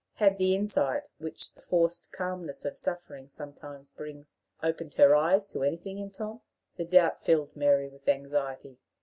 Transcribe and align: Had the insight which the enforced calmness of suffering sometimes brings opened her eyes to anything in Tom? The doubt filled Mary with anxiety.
Had 0.15 0.39
the 0.39 0.55
insight 0.55 1.09
which 1.19 1.53
the 1.53 1.59
enforced 1.59 2.11
calmness 2.11 2.65
of 2.65 2.75
suffering 2.75 3.29
sometimes 3.29 3.91
brings 3.91 4.39
opened 4.63 4.95
her 4.95 5.15
eyes 5.15 5.47
to 5.49 5.61
anything 5.61 5.99
in 5.99 6.09
Tom? 6.09 6.41
The 6.75 6.85
doubt 6.85 7.19
filled 7.23 7.55
Mary 7.55 7.87
with 7.87 8.07
anxiety. 8.07 8.79